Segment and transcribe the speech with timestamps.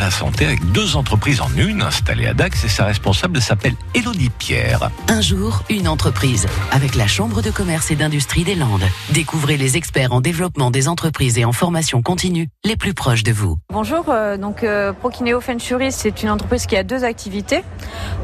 [0.00, 4.30] la santé avec deux entreprises en une installées à Dax et sa responsable s'appelle Elodie
[4.30, 4.90] Pierre.
[5.08, 8.82] Un jour, une entreprise avec la Chambre de commerce et d'industrie des Landes.
[9.10, 13.32] Découvrez les experts en développement des entreprises et en formation continue les plus proches de
[13.32, 13.58] vous.
[13.70, 17.62] Bonjour, euh, donc euh, Prokineo Fenchuri, c'est une entreprise qui a deux activités.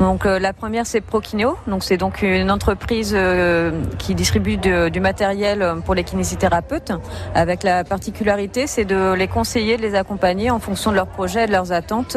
[0.00, 4.88] Donc euh, la première c'est Prokineo, donc c'est donc une entreprise euh, qui distribue de-
[4.88, 6.92] du matériel pour les kinésithérapeutes
[7.34, 11.44] avec la particularité c'est de les conseiller, de les accompagner en fonction de leurs projets
[11.44, 12.16] et de leurs attentes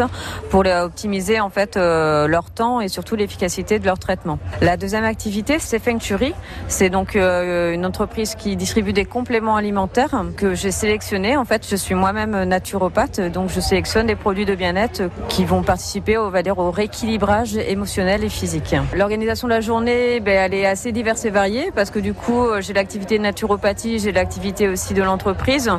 [0.50, 4.39] pour optimiser en fait euh, leur temps et surtout l'efficacité de leur traitement.
[4.62, 6.34] La deuxième activité c'est Fenchuri,
[6.67, 11.38] c'est donc euh, une entreprise qui distribue des compléments alimentaires que j'ai sélectionnés.
[11.38, 15.63] En fait, je suis moi-même naturopathe, donc je sélectionne des produits de bien-être qui vont
[15.63, 18.75] participer on va dire, au rééquilibrage émotionnel et physique.
[18.95, 22.44] L'organisation de la journée, ben, elle est assez diverse et variée parce que du coup,
[22.44, 25.72] euh, j'ai l'activité de naturopathie, j'ai l'activité aussi de l'entreprise.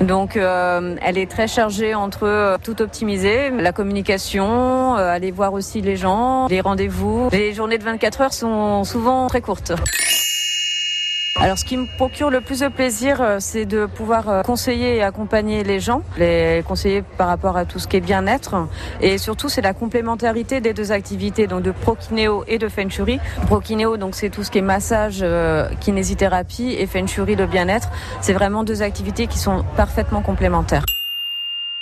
[0.00, 5.96] Donc, elle est très chargée entre tout optimiser, la communication, euh, aller voir aussi les
[5.96, 7.28] gens, les rendez-vous.
[7.32, 9.72] Les journées de 24 heures sont souvent très courtes.
[11.40, 14.96] Alors, ce qui me procure le plus de plaisir, euh, c'est de pouvoir euh, conseiller
[14.96, 18.56] et accompagner les gens, les conseiller par rapport à tout ce qui est bien-être.
[19.00, 23.20] Et surtout, c'est la complémentarité des deux activités, donc de Prokineo et de Fenchuri.
[23.46, 25.24] Prokineo, donc c'est tout ce qui est massage,
[25.80, 27.88] kinésithérapie, et Fenchuri, le bien-être.
[28.20, 30.84] C'est vraiment deux activités qui sont parfaitement complémentaires.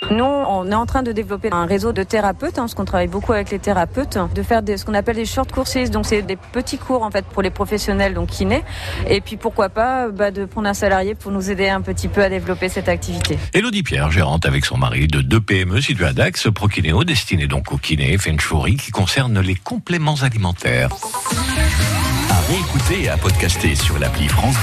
[0.09, 3.07] Nous, on est en train de développer un réseau de thérapeutes, hein, parce qu'on travaille
[3.07, 6.37] beaucoup avec les thérapeutes, de faire ce qu'on appelle des short courses, donc c'est des
[6.37, 8.63] petits cours en fait pour les professionnels, donc kinés,
[9.09, 12.23] et puis pourquoi pas bah, de prendre un salarié pour nous aider un petit peu
[12.23, 13.37] à développer cette activité.
[13.53, 17.71] Elodie Pierre, gérante avec son mari de deux PME situées à Dax, Prokineo, destiné donc
[17.71, 20.89] au kiné, Feng Shui, qui concerne les compléments alimentaires.
[22.29, 24.57] À réécouter et à podcaster sur l'appli France.